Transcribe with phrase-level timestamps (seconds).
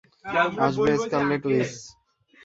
[0.65, 1.71] আসবে Scarlet which.